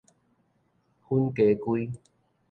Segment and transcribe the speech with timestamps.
[1.05, 1.93] 粉雞胿